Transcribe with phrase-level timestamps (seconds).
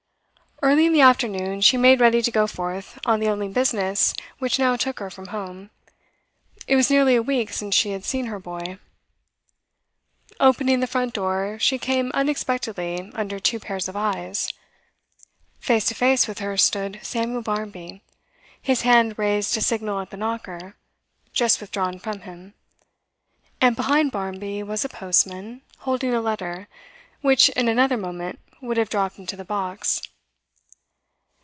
[0.63, 4.59] Early in the afternoon she made ready to go forth on the only business which
[4.59, 5.71] now took her from home.
[6.67, 8.77] It was nearly a week since she had seen her boy.
[10.39, 14.53] Opening the front door, she came unexpectedly under two pairs of eyes.
[15.59, 18.03] Face to face with her stood Samuel Barmby,
[18.61, 20.75] his hand raised to signal at the knocker,
[21.33, 22.53] just withdrawn from him.
[23.59, 26.67] And behind Barmby was a postman, holding a letter,
[27.21, 30.03] which in another moment would have dropped into the box.